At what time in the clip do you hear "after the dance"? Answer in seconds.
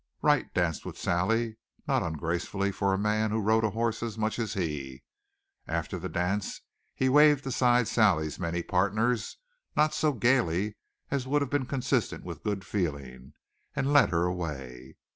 5.67-6.61